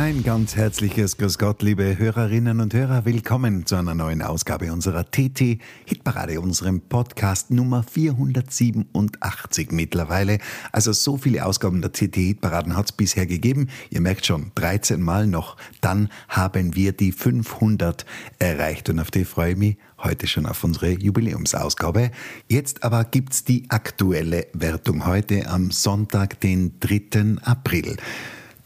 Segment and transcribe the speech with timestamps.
[0.00, 3.04] Ein ganz herzliches Grüß Gott, liebe Hörerinnen und Hörer.
[3.04, 10.38] Willkommen zu einer neuen Ausgabe unserer TT Hitparade, unserem Podcast Nummer 487 mittlerweile.
[10.72, 13.68] Also so viele Ausgaben der TT Hitparaden hat es bisher gegeben.
[13.90, 15.58] Ihr merkt schon, 13 Mal noch.
[15.82, 18.06] Dann haben wir die 500
[18.38, 22.10] erreicht und auf die freue ich mich heute schon auf unsere Jubiläumsausgabe.
[22.48, 27.36] Jetzt aber gibt's die aktuelle Wertung heute am Sonntag, den 3.
[27.42, 27.98] April.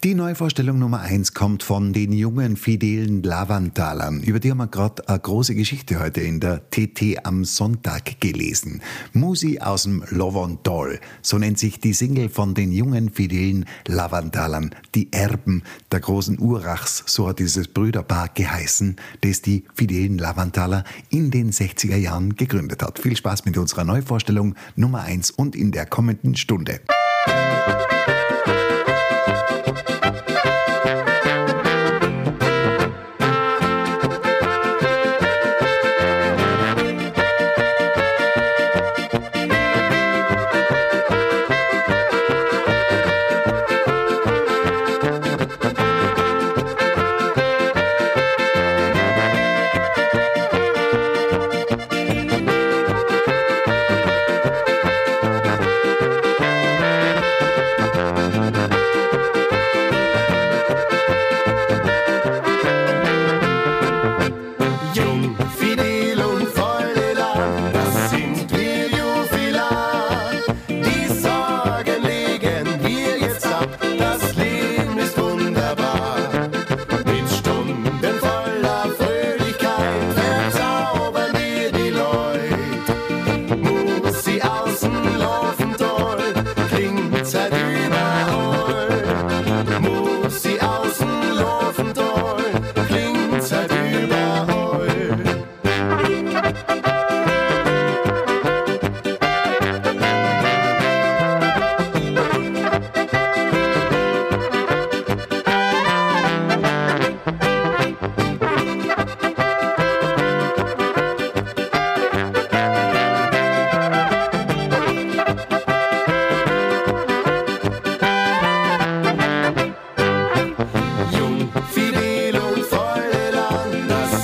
[0.05, 4.23] Die Neuvorstellung Nummer 1 kommt von den jungen fidelen Lavantalern.
[4.23, 8.83] Über die haben wir gerade eine große Geschichte heute in der TT am Sonntag gelesen.
[9.15, 15.11] Musi aus dem Lovondol, so nennt sich die Single von den jungen fidelen Lavantalern, die
[15.11, 21.51] Erben der großen Urachs, so hat dieses Brüderpaar geheißen, das die fidelen Lavantaler in den
[21.51, 22.99] 60er Jahren gegründet hat.
[22.99, 26.83] Viel Spaß mit unserer Neuvorstellung Nummer 1 und in der kommenden Stunde.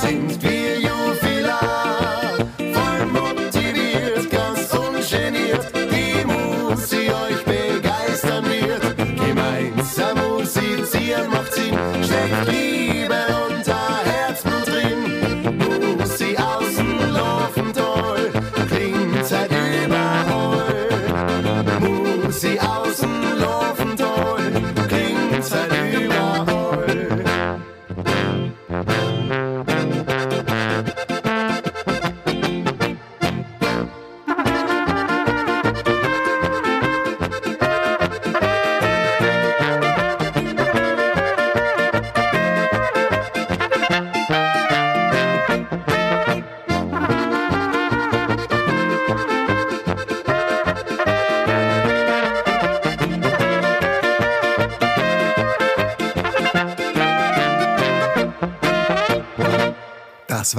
[0.02, 0.59] Elan, das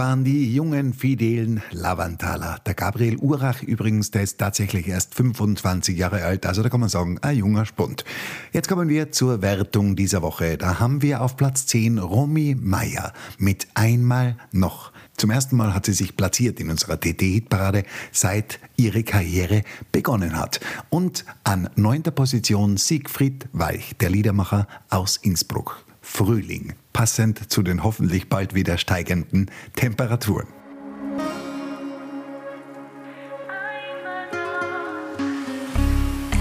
[0.02, 2.58] waren die jungen, fidelen Lavantaler.
[2.66, 6.90] Der Gabriel Urach übrigens, der ist tatsächlich erst 25 Jahre alt, also da kann man
[6.90, 8.04] sagen, ein junger Spund.
[8.52, 10.58] Jetzt kommen wir zur Wertung dieser Woche.
[10.58, 14.92] Da haben wir auf Platz 10 Romy Meier mit Einmal noch.
[15.18, 19.62] Zum ersten Mal hat sie sich platziert in unserer TT-Hitparade, seit ihre Karriere
[19.92, 20.62] begonnen hat.
[20.90, 25.86] Und an neunter Position Siegfried Weich, der Liedermacher aus Innsbruck.
[26.02, 30.46] Frühling, passend zu den hoffentlich bald wieder steigenden Temperaturen.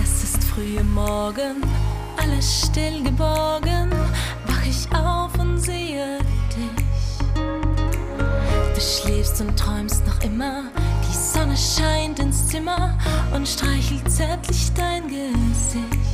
[0.03, 1.63] Es ist früh am Morgen,
[2.19, 3.91] alles still geborgen,
[4.49, 6.19] wach ich auf und sehe
[6.55, 6.85] dich.
[8.75, 10.65] Du schläfst und träumst noch immer,
[11.09, 12.99] die Sonne scheint ins Zimmer
[13.35, 16.10] und streichelt zärtlich dein Gesicht.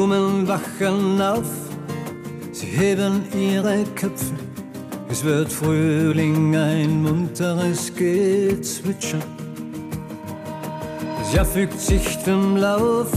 [0.00, 1.50] Wachen auf,
[2.52, 4.34] sie heben ihre Köpfe.
[5.08, 9.18] Es wird Frühling, ein munteres Gezwitscher.
[11.18, 13.10] Das Jahr fügt sich dem Lauf,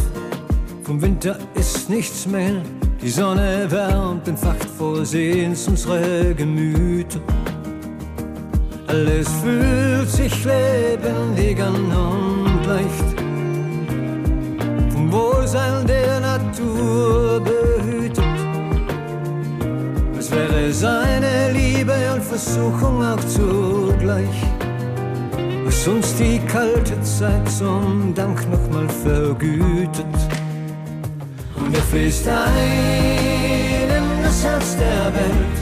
[0.84, 2.62] vom Winter ist nichts mehr.
[3.02, 7.20] Die Sonne wärmt, entfacht vor Sehens unsere Gemüter.
[8.88, 13.19] Alles fühlt sich lebendig und leicht.
[20.80, 24.38] Seine Liebe und Versuchung auch zugleich.
[25.66, 30.16] Was uns die kalte Zeit zum Dank nochmal vergütet.
[31.58, 35.58] Und er fließt ein in das Herz der Welt.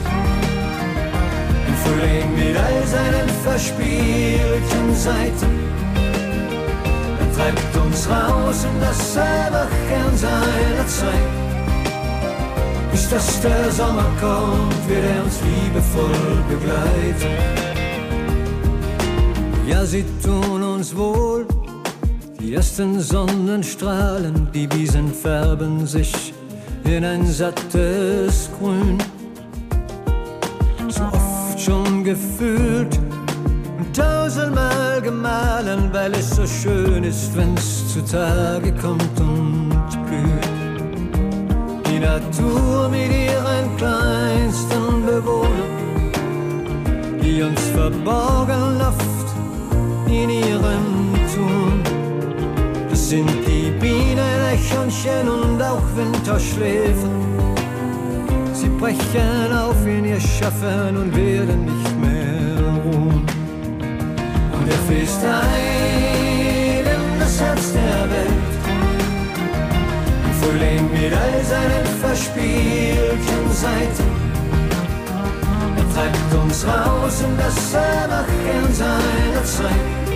[1.66, 5.52] Im Frühling mit all seinen verspielten Seiten.
[7.18, 11.47] Er treibt uns raus in das Erwachen seiner Zeit.
[13.10, 17.34] Dass der Sommer kommt, wird er uns liebevoll begleiten.
[19.66, 21.46] Ja, sie tun uns wohl,
[22.38, 26.34] die ersten Sonnenstrahlen, die Wiesen färben sich
[26.84, 28.98] in ein sattes Grün.
[30.88, 32.98] So oft schon gefühlt
[33.78, 39.70] und tausendmal gemahlen, weil es so schön ist, wenn's zutage kommt und
[40.06, 40.57] blüht.
[42.00, 46.12] Natur mit ihren kleinsten Bewohnern,
[47.22, 49.28] die uns verborgen oft
[50.06, 51.82] in ihrem Tun.
[52.90, 57.10] Das sind die Bienen, Eichhörnchen und auch Winterschläfer.
[58.52, 63.26] Sie brechen auf in ihr Schaffen und werden nicht mehr ruhen.
[64.52, 68.57] Und er fließt ein in das Herz der Welt.
[70.48, 74.08] Frühling mit all seinen verspielten Seiten.
[75.76, 80.08] Er treibt uns raus in das Erwachen seiner Zeit.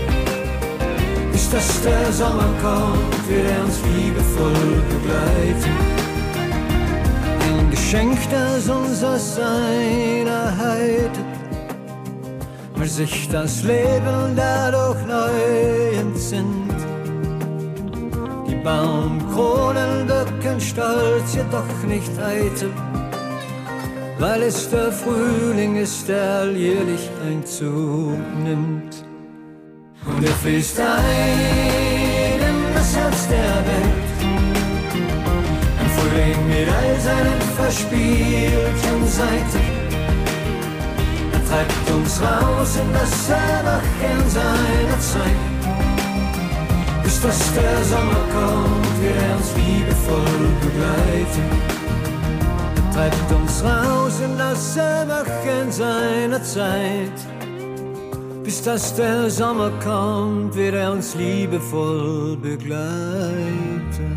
[1.32, 5.76] Bis dass der Sommer kommt, wird er uns liebevoll begleiten.
[7.40, 11.26] Ein Geschenk, das unser Sein erheitert,
[12.76, 16.61] weil sich das Leben dadurch neu entsinnt.
[18.64, 22.70] Baumkronen wirken stolz, jedoch nicht eitel,
[24.18, 29.04] weil es der Frühling ist, der alljährlich Einzug nimmt.
[30.06, 34.08] Und er fließt ein in das Herz der Welt.
[35.80, 39.64] Im Frühling mit all seinen verspielten Seiten.
[41.32, 45.81] Er treibt uns raus in das Erwachen seiner Zeit.
[47.22, 51.50] Bis dass der Sommer kommt, wird er uns liebevoll begleiten.
[52.92, 57.12] Treibt uns raus in das Erwachen seiner Zeit.
[58.42, 64.16] Bis dass der Sommer kommt, wird er uns liebevoll begleiten.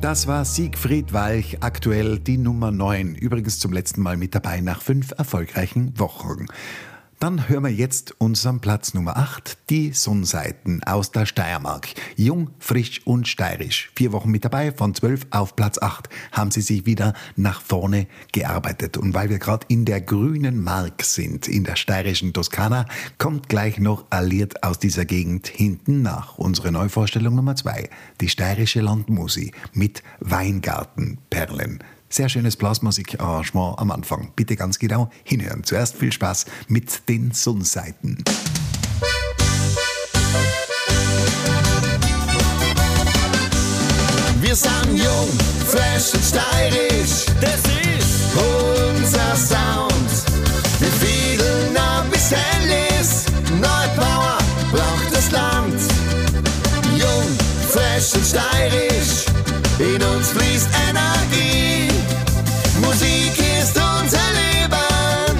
[0.00, 3.14] Das war Siegfried Walch, aktuell die Nummer 9.
[3.14, 6.46] Übrigens zum letzten Mal mit dabei nach fünf erfolgreichen Wochen.
[7.18, 11.88] Dann hören wir jetzt unseren Platz Nummer 8, die Sonnenseiten aus der Steiermark.
[12.14, 13.90] Jung, frisch und steirisch.
[13.96, 18.06] Vier Wochen mit dabei, von 12 auf Platz 8 haben sie sich wieder nach vorne
[18.32, 18.98] gearbeitet.
[18.98, 22.84] Und weil wir gerade in der grünen Mark sind, in der steirischen Toskana,
[23.16, 26.36] kommt gleich noch alliert aus dieser Gegend hinten nach.
[26.36, 27.88] Unsere Neuvorstellung Nummer 2,
[28.20, 31.82] die steirische Landmusi mit Weingartenperlen.
[32.08, 34.32] Sehr schönes Blasmusikarrangement am Anfang.
[34.36, 35.64] Bitte ganz genau hinhören.
[35.64, 38.22] Zuerst viel Spaß mit den Sonnenseiten.
[44.40, 45.28] Wir sind jung,
[45.66, 47.26] fresh und steirisch.
[47.40, 47.60] Das
[47.98, 49.92] ist unser Sound.
[50.78, 53.28] Wir fiedeln ab bis hell ist.
[53.50, 54.38] Neubauer
[54.70, 55.80] braucht das Land.
[56.96, 57.26] Jung,
[57.68, 59.26] fresh und steirisch.
[59.78, 61.85] In uns fließt Energie.
[62.80, 65.36] Musik ist unser Leben.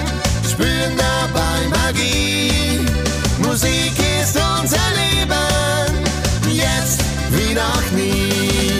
[0.50, 2.81] Spüren dabei Magie.
[3.38, 6.07] Musik ist unser Leben.
[6.49, 7.00] Jetzt
[7.31, 8.75] wie noch nie.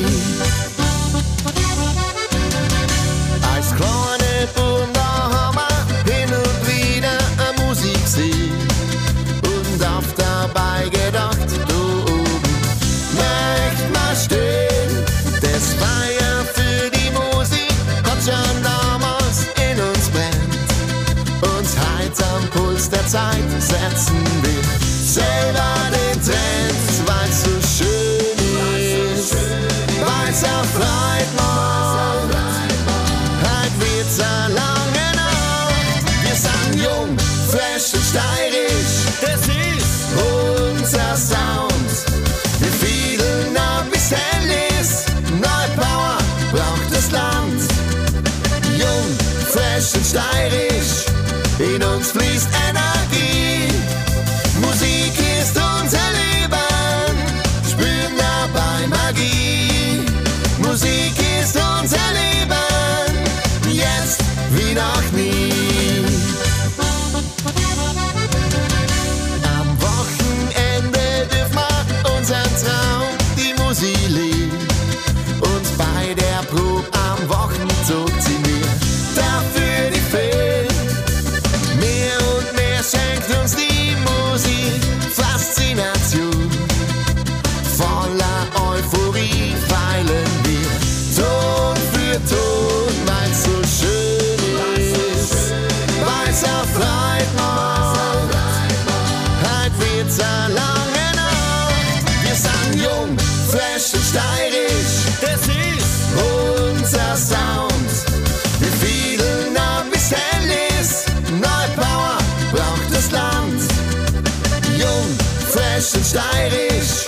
[115.95, 117.07] Und steirisch.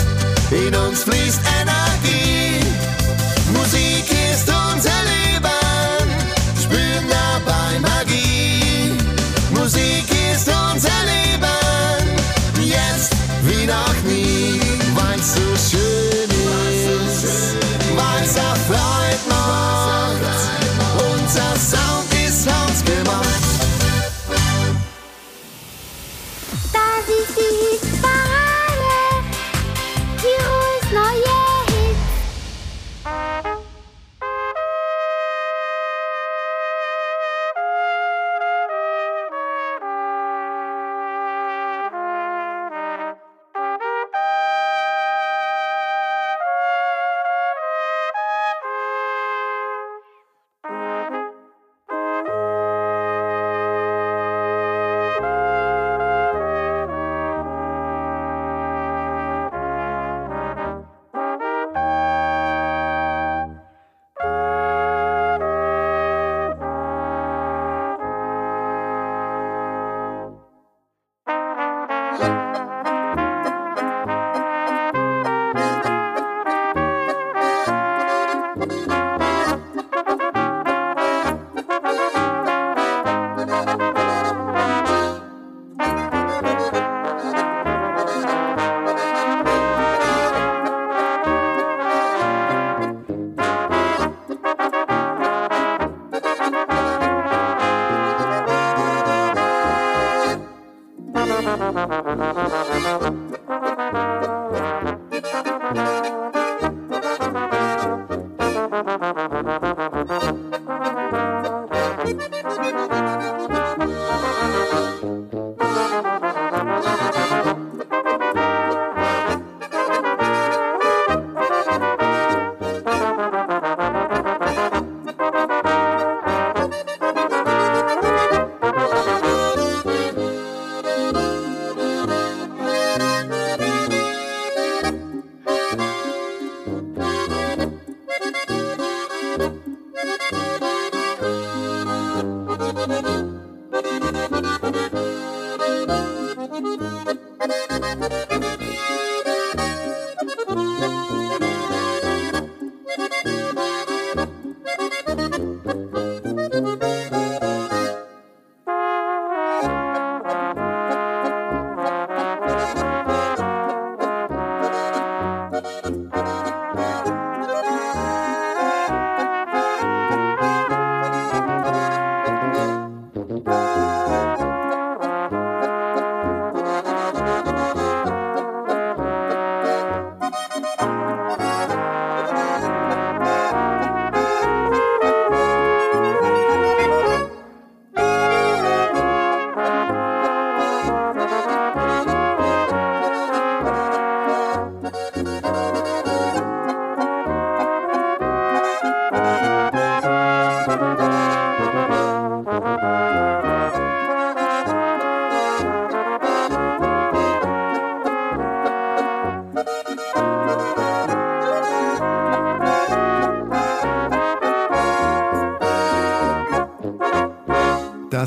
[0.51, 1.98] In uns fließt Energie.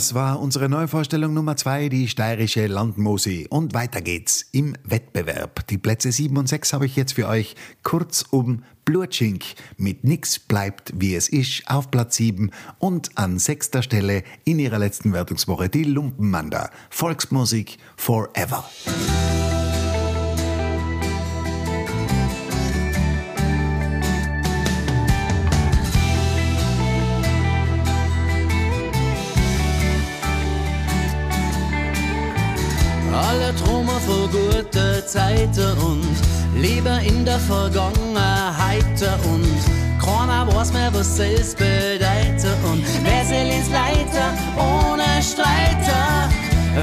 [0.01, 3.45] Das war unsere Neuvorstellung Nummer zwei, die steirische Landmusi.
[3.51, 5.67] Und weiter geht's im Wettbewerb.
[5.67, 7.55] Die Plätze 7 und 6 habe ich jetzt für euch.
[7.83, 9.43] Kurzum Blutschink
[9.77, 14.79] mit Nix bleibt wie es ist auf Platz 7 und an sechster Stelle in ihrer
[14.79, 16.71] letzten Wertungswoche die Lumpenmanda.
[16.89, 18.67] Volksmusik Forever.
[35.11, 36.15] Zeiten und
[36.55, 38.85] lieber in der Vergangenheit
[39.25, 39.45] und
[40.01, 46.29] keiner weiß mehr, was es bedeutet und wer soll ins Leiter ohne Streiter,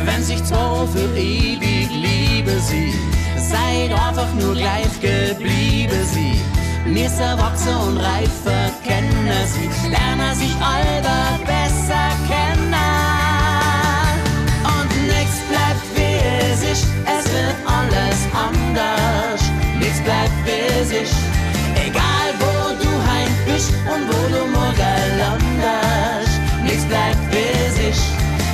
[0.05, 2.93] wenn sich zwei für ewig liebe sie,
[3.38, 6.43] seid einfach nur gleich geblieben sie.
[6.85, 11.01] Mir erwachsen und reifer kennen sie, lernen sich alle
[11.47, 12.75] besser kennen.
[14.64, 16.87] Und nichts bleibt wie es ist,
[18.79, 19.43] anders.
[19.79, 21.14] Nichts bleibt es ist,
[21.75, 26.41] egal wo du heim bist und wo du morgen landest.
[26.62, 27.35] Nichts bleibt
[27.88, 28.05] ist,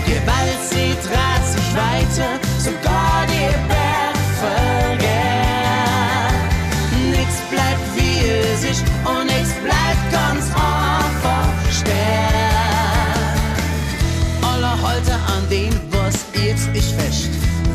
[0.06, 3.83] die Welt sie dreht sich weiter, sogar die Berg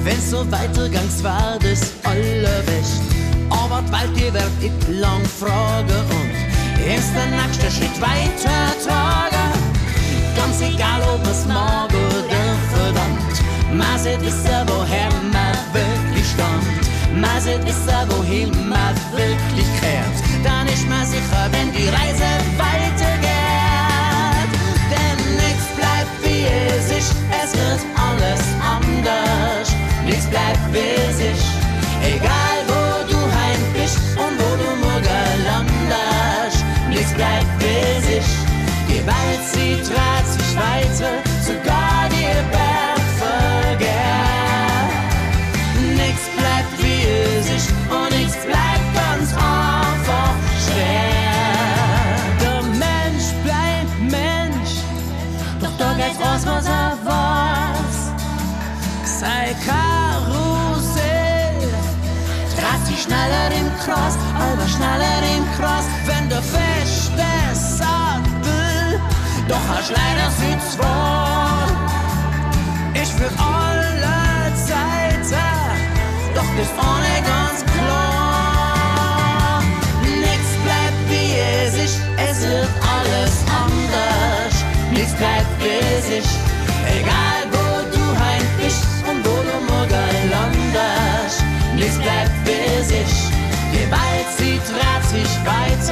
[0.09, 3.03] Wenn's so weitergangs war, das allerbest.
[3.51, 6.33] Aber bald die wird ich lang fragen und
[6.81, 9.51] ist der nächste Schritt weiter tragen.
[10.35, 13.35] Ganz egal, ob es mag oder verdammt.
[13.71, 17.21] Man sieht wissen, woher man wirklich stammt.
[17.21, 20.17] Man sieht wissen, wohin man wirklich kehrt.
[20.43, 22.68] Dann ist man sicher, wenn die Reise weitergeht.
[30.19, 31.45] Nichts bleibt wie es ist,
[32.03, 32.58] egal
[64.79, 68.99] schneller im Kreis, wenn der feste Sattel
[69.47, 71.67] doch hast leider sitzt vor.
[72.93, 75.79] Ich für alle Zeiten,
[76.33, 79.61] doch das ohne ganz klar.
[80.01, 81.29] Nichts bleibt wie
[81.65, 84.53] es ist, es wird alles anders.
[84.91, 86.35] Nichts bleibt wie es ist,
[86.87, 87.38] egal
[95.45, 95.88] right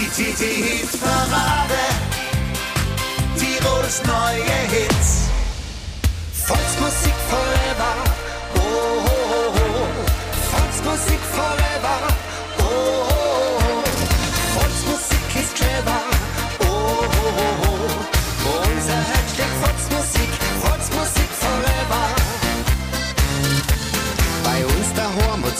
[0.00, 1.84] Die TT-Hit-Parade,
[3.36, 5.28] Tirols neue Hits.
[6.46, 7.94] Volksmusik forever,
[8.56, 9.88] oh, oh, oh, oh.
[10.52, 12.00] Volksmusik forever,
[12.60, 13.09] oh, oh,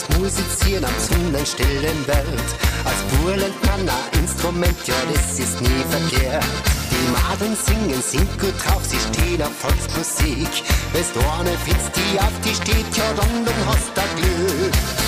[0.01, 2.49] wird's musizieren am sonnenstillen Welt.
[2.85, 6.43] Als Bur lernt man ein Instrument, ja, das ist nie verkehrt.
[6.91, 10.63] Die Madeln singen, sind gut drauf, sie stehen auf Volksmusik.
[10.93, 15.00] Wenn's du eine findest, die auf die steht, ja, dann, dann hast du Glück.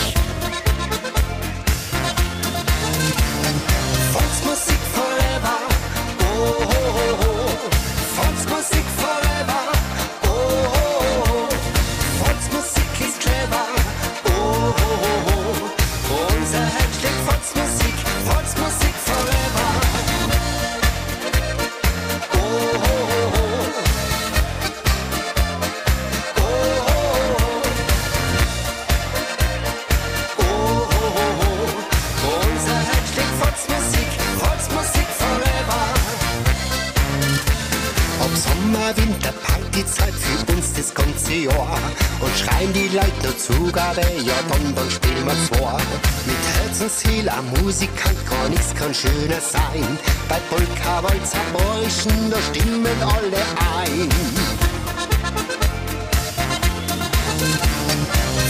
[49.04, 49.98] schöner sein.
[50.30, 53.44] Bei Polka, Walzer, Bräuchen, da stimmen alle
[53.82, 54.10] ein.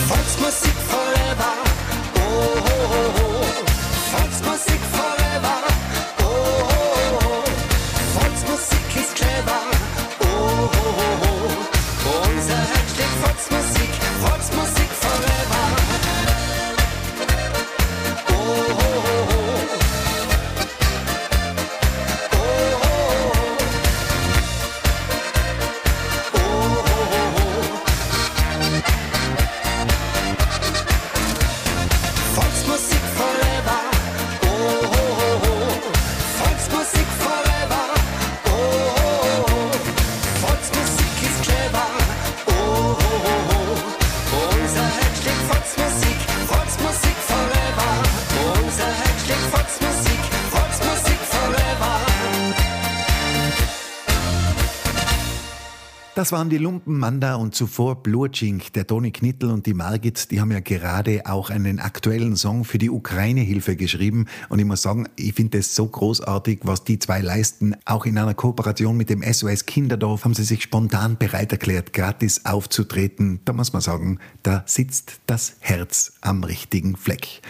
[0.08, 1.54] Volksmusik forever,
[2.16, 3.13] oh, oh, oh.
[56.24, 60.40] Das waren die Lumpen Manda und zuvor Blurchink, der Toni Knittel und die Margit, die
[60.40, 64.28] haben ja gerade auch einen aktuellen Song für die Ukraine-Hilfe geschrieben.
[64.48, 67.76] Und ich muss sagen, ich finde es so großartig, was die zwei leisten.
[67.84, 72.46] Auch in einer Kooperation mit dem SOS Kinderdorf haben sie sich spontan bereit erklärt, gratis
[72.46, 73.42] aufzutreten.
[73.44, 77.42] Da muss man sagen, da sitzt das Herz am richtigen Fleck.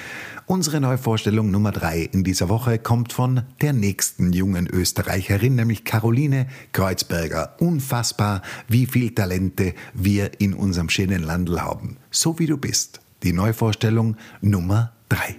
[0.45, 6.47] Unsere Neuvorstellung Nummer drei in dieser Woche kommt von der nächsten jungen Österreicherin, nämlich Caroline
[6.73, 7.56] Kreuzberger.
[7.60, 11.97] Unfassbar, wie viel Talente wir in unserem schönen Landl haben.
[12.12, 12.99] So wie du bist.
[13.23, 15.36] Die Neuvorstellung Nummer drei.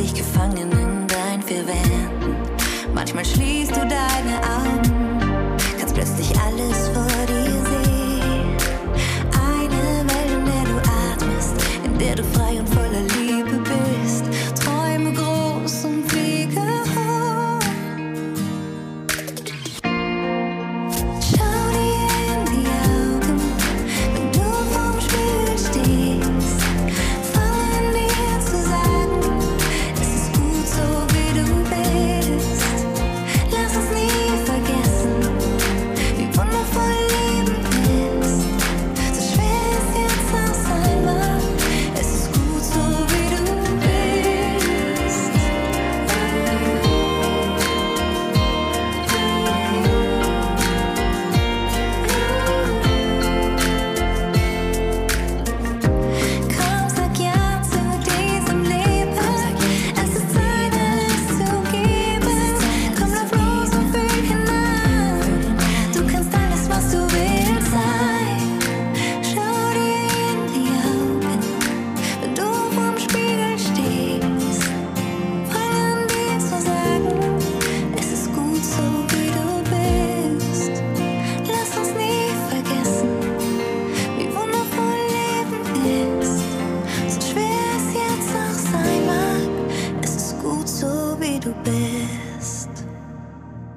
[0.00, 2.36] dich gefangen in dein Verwenden.
[2.94, 3.76] Manchmal schließt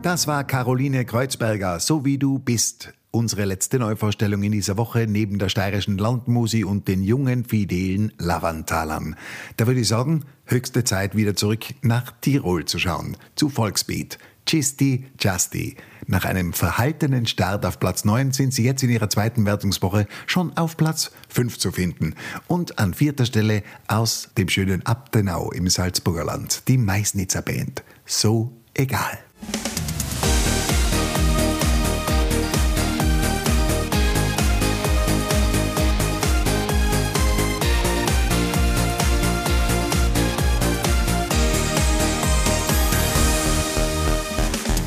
[0.04, 2.94] Das war Caroline Kreuzberger, So wie du bist.
[3.12, 9.16] Unsere letzte Neuvorstellung in dieser Woche neben der steirischen Landmusi und den jungen, fidelen Lavantalern.
[9.56, 14.18] Da würde ich sagen, höchste Zeit wieder zurück nach Tirol zu schauen, zu Volksbeat.
[14.46, 15.78] Chisti Justi.
[16.06, 20.58] Nach einem verhaltenen Start auf Platz 9 sind sie jetzt in ihrer zweiten Wertungswoche schon
[20.58, 22.16] auf Platz 5 zu finden.
[22.48, 27.86] Und an vierter Stelle aus dem schönen Abtenau im Salzburger Land die Meißnitzer Band.
[28.06, 29.18] So egal.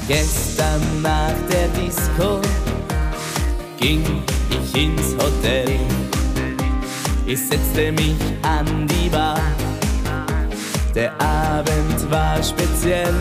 [0.09, 2.41] Gestern nach der Disco
[3.77, 4.05] ging
[4.51, 5.69] ich ins Hotel.
[7.27, 9.41] Ich setzte mich an die Bar.
[10.95, 13.15] Der Abend war speziell.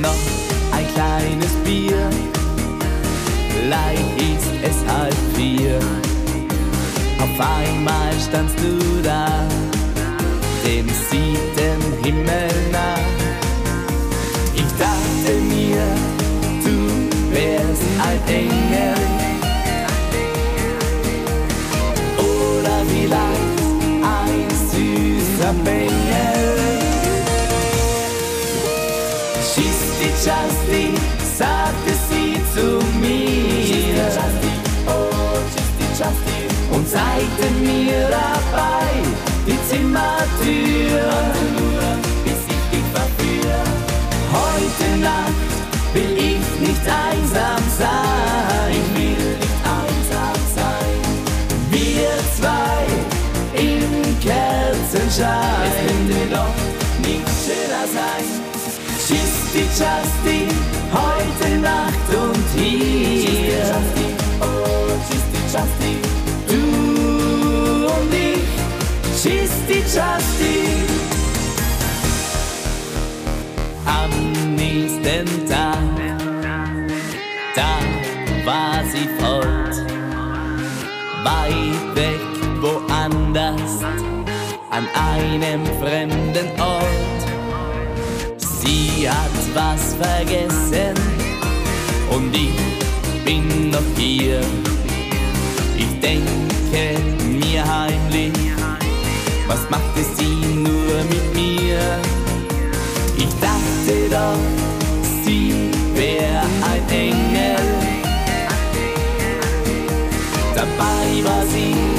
[0.00, 0.16] Noch
[0.72, 2.08] ein kleines Bier.
[3.66, 5.78] Gleich ist es halb vier.
[7.20, 9.46] Auf einmal standst du da,
[10.64, 13.19] dem siebten Himmel nach.
[14.80, 15.84] Dachte mir,
[16.64, 16.74] du
[17.34, 18.96] wärst ein Engel.
[22.16, 23.60] Oder vielleicht
[24.02, 26.56] ein süßer Bengel.
[29.52, 30.94] Schisti Justi,
[31.36, 33.20] sagte sie zu mir.
[36.72, 38.88] Und zeigte mir dabei
[39.46, 41.39] die Zimmertür.
[59.80, 60.48] Schisti, Justi,
[60.92, 63.74] heute Nacht und hier.
[64.38, 65.96] Oh, Schisti, Justi,
[66.46, 68.44] du und ich.
[69.16, 70.80] Schisti, Justi.
[73.86, 75.78] am nächsten Tag.
[77.54, 77.78] Da
[78.44, 79.76] war sie fort,
[81.24, 82.20] weit weg
[82.60, 83.82] woanders,
[84.70, 86.99] an einem fremden Ort.
[89.08, 90.94] Hat was vergessen
[92.10, 94.40] und ich bin noch hier.
[95.76, 98.32] Ich denke mir heimlich,
[99.48, 101.80] was machte sie nur mit mir?
[103.16, 104.38] Ich dachte doch,
[105.24, 107.56] sie wär ein Engel.
[110.54, 111.89] Dabei war sie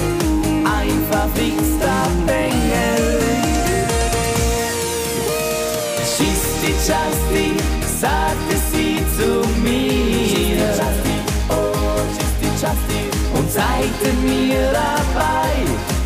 [13.82, 15.50] Zeigte mir dabei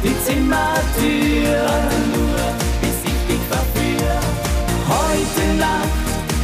[0.01, 1.59] die Zimmertür.
[2.79, 4.19] Bis ich dich verführe.
[4.88, 5.89] Heute Nacht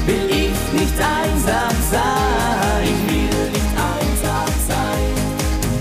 [0.05, 2.83] will ich nicht einsam sein.
[2.83, 5.11] Ich will nicht einsam sein.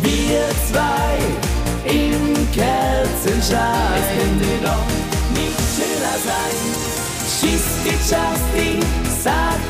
[0.02, 1.18] Wir zwei
[1.84, 3.98] im Kerzenschein.
[3.98, 4.86] Es könnte doch
[5.34, 6.58] nicht schöner sein.
[7.26, 8.78] Schisti, Justi,
[9.24, 9.69] sagte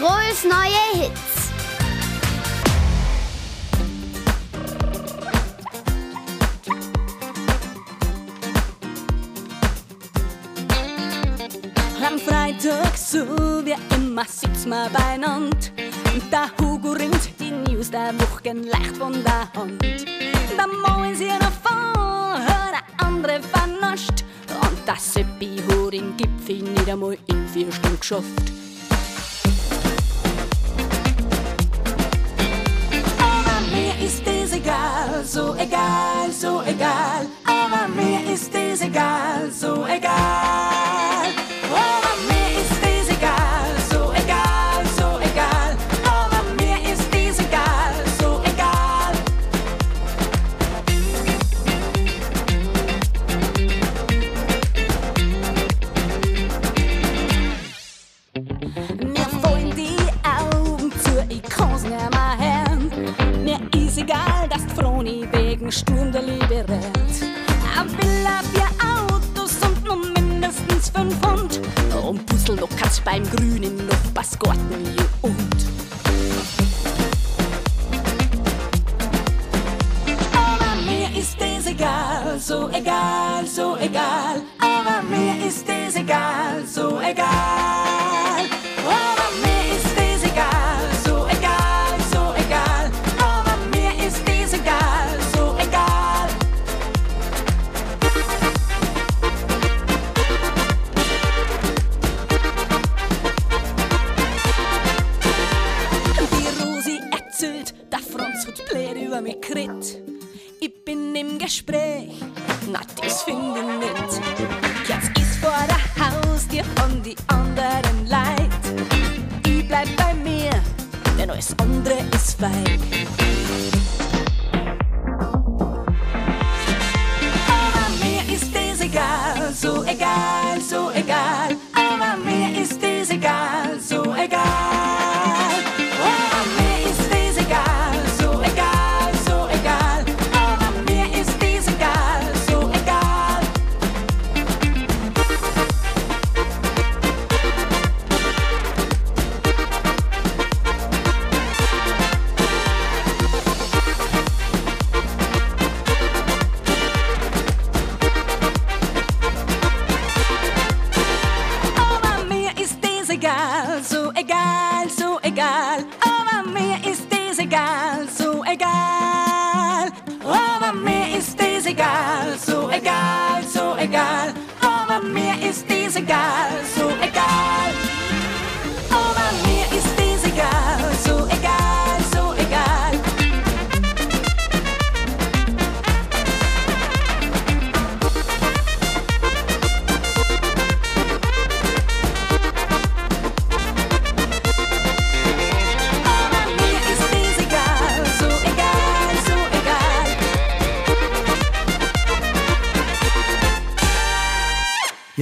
[0.00, 1.50] Tirols neue Hits.
[12.02, 13.18] Am Freitag, so
[13.66, 15.58] wie immer, sitzen wir beieinander.
[16.14, 19.82] Und der Hugo ringt die News der Wochen leicht von der Hand.
[19.82, 24.24] Mo ist hier davon, hört der andere vernascht.
[24.48, 28.50] Und der Seppi hat den Gipfel nicht einmal in vier Stunden geschafft.
[34.00, 37.26] Ist es egal, so egal, so egal.
[37.44, 38.49] Aber mir ist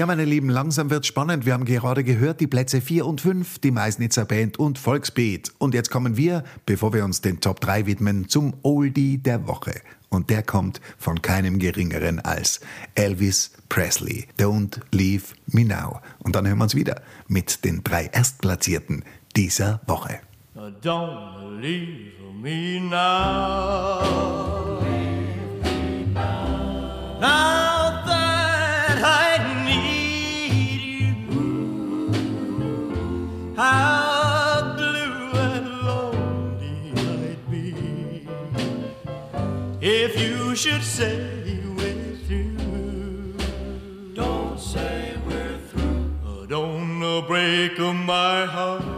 [0.08, 1.44] meine Lieben, langsam wird's spannend.
[1.44, 5.52] Wir haben gerade gehört, die Plätze 4 und 5, die Meißnitzer Band und Volksbeat.
[5.58, 9.82] Und jetzt kommen wir, bevor wir uns den Top 3 widmen, zum Oldie der Woche.
[10.08, 12.60] Und der kommt von keinem geringeren als
[12.94, 14.26] Elvis Presley.
[14.38, 16.00] Don't Leave Me Now.
[16.20, 19.04] Und dann hören wir uns wieder mit den drei Erstplatzierten
[19.36, 20.20] dieser Woche.
[20.82, 24.00] Don't leave me now.
[27.20, 27.47] Now
[40.58, 43.32] should say we're through.
[44.12, 46.46] Don't say we're through.
[46.48, 48.97] Don't break my heart.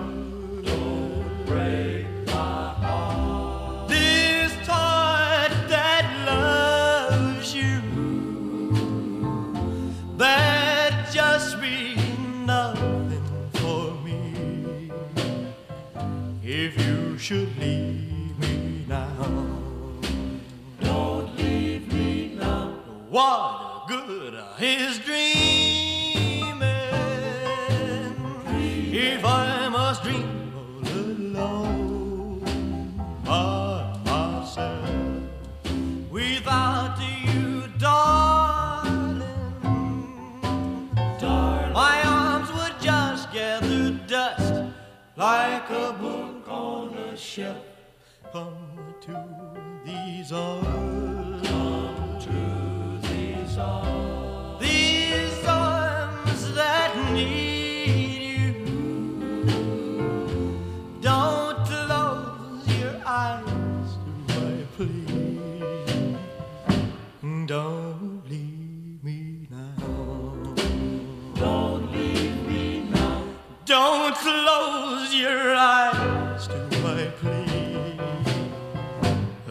[23.20, 26.62] What good is dreaming
[28.94, 32.40] if I must dream all alone
[33.22, 34.88] by myself
[36.10, 39.22] without you, darling.
[41.20, 41.72] darling.
[41.74, 44.54] My arms would just gather dust
[45.16, 47.66] like a book on a shelf.
[48.32, 49.14] Come to
[49.84, 50.89] these arms.
[64.81, 66.16] To my plea.
[67.47, 70.55] Don't leave me now.
[71.35, 73.22] Don't leave me now.
[73.66, 76.49] Don't close your eyes.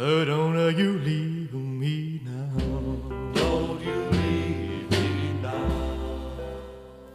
[0.02, 0.98] Oh, don't you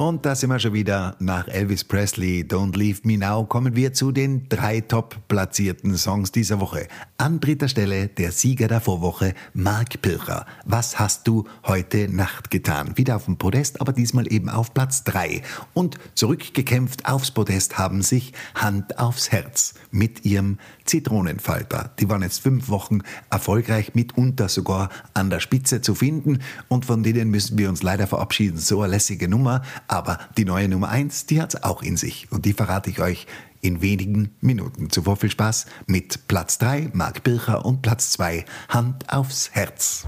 [0.04, 3.94] Und da sind wir schon wieder nach Elvis Presley, Don't Leave Me Now, kommen wir
[3.94, 6.88] zu den drei top platzierten Songs dieser Woche.
[7.16, 10.44] An dritter Stelle der Sieger der Vorwoche, Mark Pircher.
[10.66, 12.98] Was hast du heute Nacht getan?
[12.98, 15.40] Wieder auf dem Podest, aber diesmal eben auf Platz drei.
[15.72, 21.94] Und zurückgekämpft aufs Podest haben sich Hand aufs Herz mit ihrem Zitronenfalter.
[21.98, 22.98] Die waren jetzt fünf Wochen
[23.30, 26.40] erfolgreich, mitunter sogar an der Spitze zu finden.
[26.68, 28.58] Und von denen müssen wir uns leider verabschieden.
[28.58, 29.62] So eine lässige Nummer.
[29.94, 32.26] Aber die neue Nummer eins, die hat's auch in sich.
[32.32, 33.28] Und die verrate ich euch
[33.60, 34.90] in wenigen Minuten.
[34.90, 40.04] Zuvor viel Spaß mit Platz 3 Marc Bircher und Platz 2 Hand aufs Herz.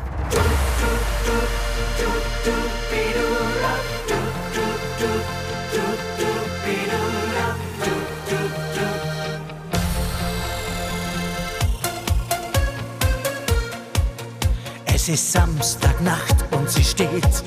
[14.87, 17.45] Es ist Samstagnacht und sie steht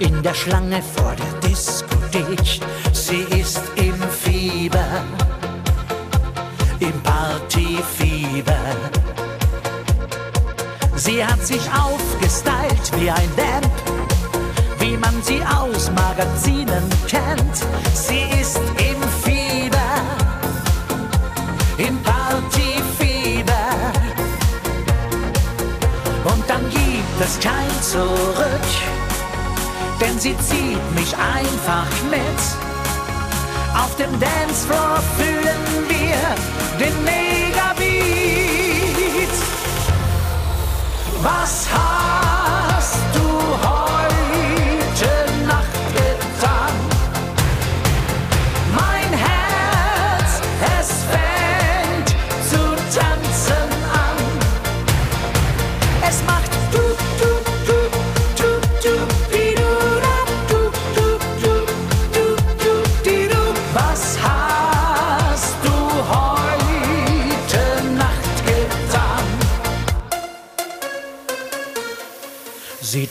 [0.00, 2.60] in der Schlange vor der Diskothek.
[2.92, 5.04] Sie ist im Fieber,
[6.80, 8.64] im Partyfieber.
[10.96, 13.70] Sie hat sich aufgestylt wie ein Vamp,
[14.78, 17.56] wie man sie aus Magazinen kennt.
[17.94, 19.92] Sie ist im Fieber,
[21.78, 23.66] im Partyfieber.
[26.24, 28.95] Und dann gibt es kein Zurück,
[30.00, 32.40] denn sie zieht mich einfach mit.
[33.74, 36.18] Auf dem Dancefloor fühlen wir
[36.78, 37.96] den Megabeat.
[41.22, 43.75] Was hast du heute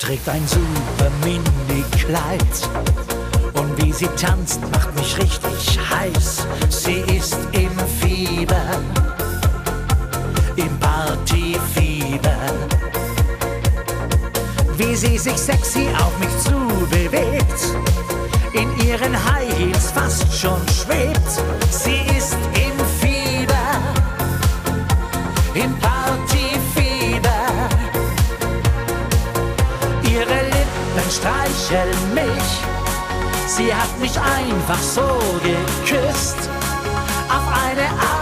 [0.05, 2.69] trägt ein super Mini-Kleid
[3.53, 6.45] und wie sie tanzt, macht mich richtig heiß.
[6.69, 8.69] Sie ist im Fieber,
[10.57, 12.37] im Partyfieber.
[14.77, 17.61] Wie sie sich sexy auf mich zu bewegt,
[18.53, 21.24] in ihren High Heels fast schon schwebt.
[31.25, 32.61] Lippen streicheln mich.
[33.47, 36.49] Sie hat mich einfach so geküsst.
[37.29, 38.14] Auf eine Art,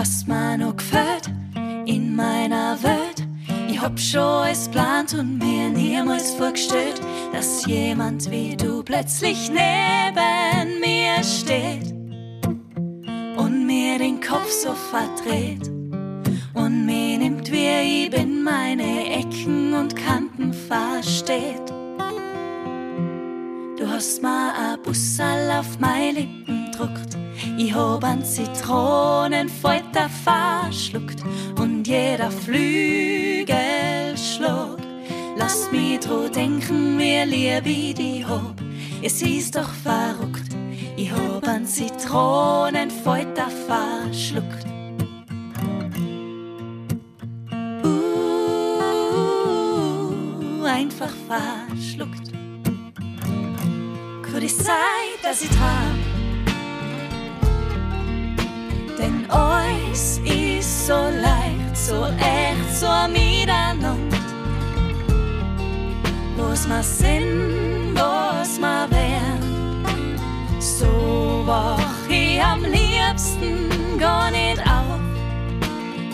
[0.00, 1.30] hast mir noch gefällt
[1.84, 3.22] in meiner Welt.
[3.68, 6.98] Ich hab schon es plant und mir niemals vorgestellt,
[7.34, 11.92] dass jemand wie du plötzlich neben mir steht
[13.36, 15.68] und mir den Kopf so verdreht
[16.54, 21.68] und mir nimmt, wie ich bin, meine Ecken und Kanten versteht.
[23.78, 27.16] Du hast mir a Bussal auf meine Lippen druckt.
[27.56, 31.22] Ich hab an Zitronenfolter verschluckt
[31.58, 34.78] und jeder Flügelschlag
[35.36, 38.54] lasst mich dro denken, wie lieb ich die hab.
[39.02, 40.54] Es ist doch verrückt,
[40.96, 44.66] ich hab an Zitronenfalter verschluckt.
[47.82, 52.30] Uh, einfach verschluckt.
[54.22, 54.74] Könnte ich sein,
[55.22, 55.99] dass ich hab.
[59.00, 63.96] Denn euch ist so leicht, so echt, so miteinander.
[66.36, 70.18] Was ma sind, was ma wären.
[70.58, 75.00] So wach ich am liebsten gar nicht auf.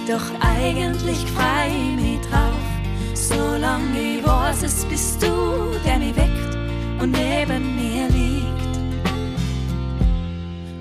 [0.07, 2.66] Doch eigentlich frei mich drauf.
[3.14, 6.55] Solange ich weiß, es bist du, der mich weckt
[7.01, 8.57] und neben mir liegt.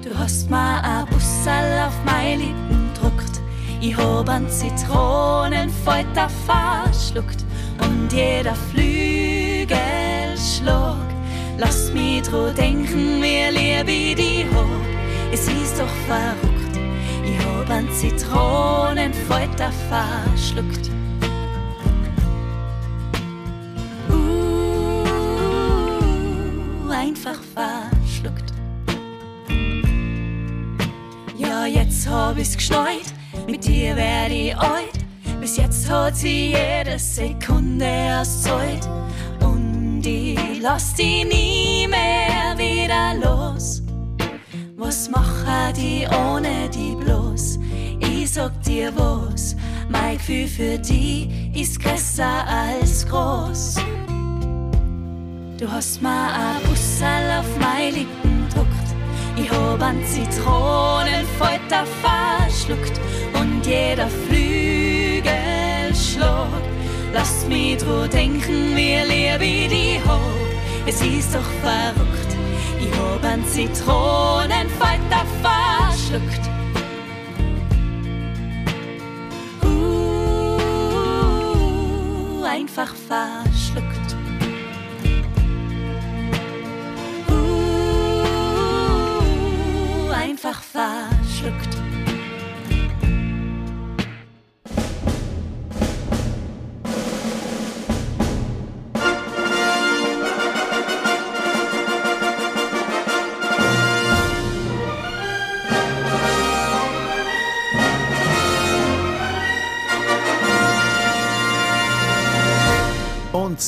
[0.03, 1.06] Du hast mir a
[1.46, 3.39] Bussal auf meine Lippen druckt.
[3.80, 7.46] Ich hab an Zitronenfalter verschluckt
[7.82, 9.78] und jeder Flügelschlag
[11.60, 14.66] lasst mich dro denken, wie lieb ich die hab.
[15.32, 16.80] Es ist doch verrückt,
[17.24, 20.89] ich hab an Zitronenfalter verschluckt.
[24.10, 25.04] Uh,
[26.89, 27.95] einfach verschluckt.
[31.68, 33.13] Jetzt hab ich's geschneit,
[33.47, 34.99] mit dir werd ich alt.
[35.41, 38.88] Bis jetzt hat sie jede Sekunde Zeit.
[39.39, 43.82] Und ich lass die nie mehr wieder los.
[44.78, 47.57] Was mache die ohne die bloß?
[47.99, 49.55] Ich sag dir was,
[49.89, 53.76] mein Gefühl für die ist größer als groß.
[55.57, 58.85] Du hast mir a Bussal auf meine Lippen druckt.
[59.38, 63.00] Ich hab an Zitronenfalter verschluckt
[63.34, 65.34] und jeder Flügelschlag
[67.14, 70.22] lasst mich dro denken, wie lieb ich die hab.
[70.88, 72.38] Es ist doch verrückt,
[72.80, 76.50] ich hab an Zitronenfalter verschluckt.
[79.64, 80.60] Uh,
[82.44, 83.95] einfach verschluckt.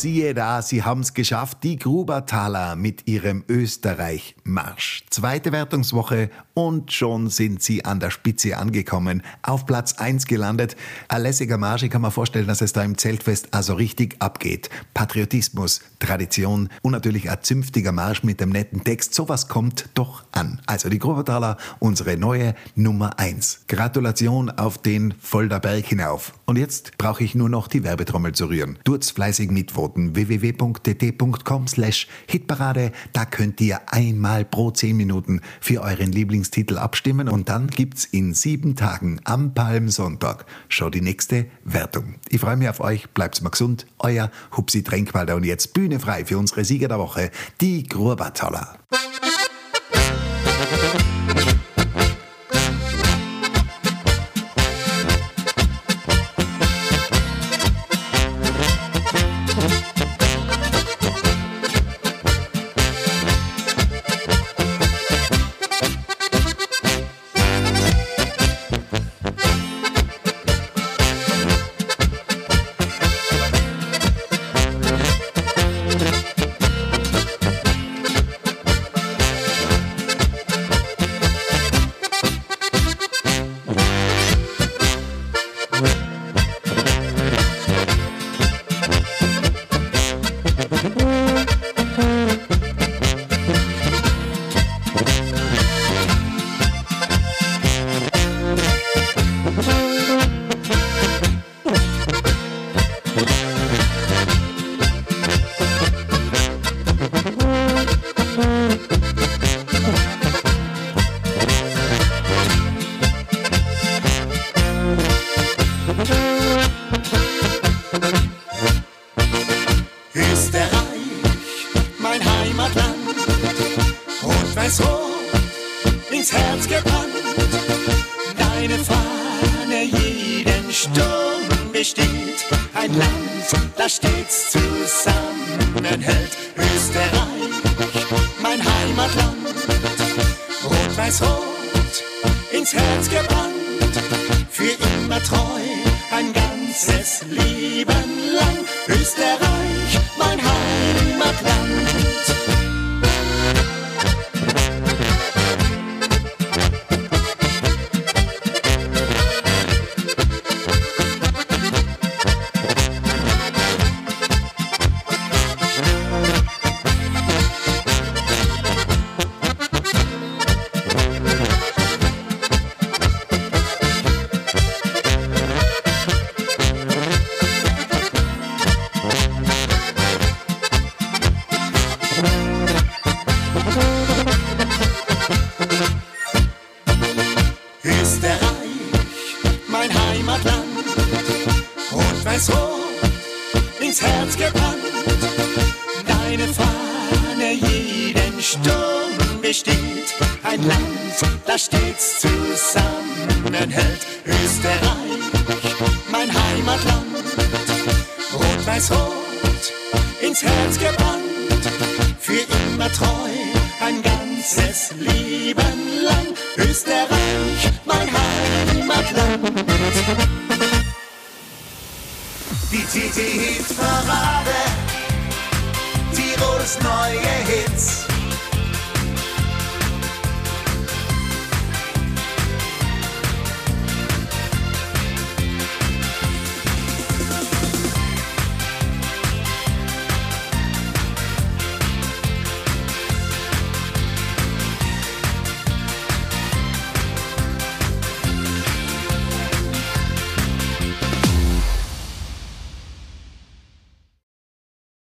[0.02, 5.04] Siehe da, sie haben's geschafft, die Grubertaler mit ihrem Österreich-Marsch.
[5.10, 10.76] Zweite Wertungswoche und schon sind sie an der Spitze angekommen, auf Platz 1 gelandet.
[11.08, 14.70] Ein lässiger Marsch, ich kann mir vorstellen, dass es da im Zeltfest also richtig abgeht.
[14.94, 20.62] Patriotismus, Tradition und natürlich ein zünftiger Marsch mit dem netten Text, sowas kommt doch an.
[20.66, 23.66] Also die Grubertaler, unsere neue Nummer 1.
[23.68, 26.34] Gratulation auf den Volderberg hinauf.
[26.46, 28.80] Und jetzt brauche ich nur noch die Werbetrommel zu rühren.
[28.84, 29.52] Tut's fleißig
[29.88, 30.16] mitvoten.
[30.16, 32.92] www.tt.com slash Hitparade.
[33.14, 38.34] Da könnt ihr einmal pro 10 Minuten für euren Lieblingstitel abstimmen und dann gibt's in
[38.34, 42.16] sieben Tagen am Palmsonntag schon die nächste Wertung.
[42.30, 43.10] Ich freue mich auf euch.
[43.10, 43.86] Bleibt's mal gesund.
[44.00, 47.32] Euer Hupsi Tränkwalder und jetzt Bühne frei für unsere Sieger der Woche,
[47.62, 48.78] die Grubertaler.